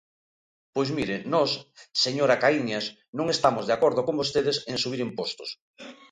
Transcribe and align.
Pois, 0.75 0.89
mire, 0.97 1.17
nós, 1.33 1.51
señora 2.03 2.39
Caíñas, 2.43 2.85
non 3.17 3.27
estamos 3.35 3.63
de 3.65 3.73
acordo 3.77 4.01
con 4.07 4.15
vostedes 4.21 4.57
en 4.71 4.77
subir 4.83 4.99
impostos. 5.07 5.49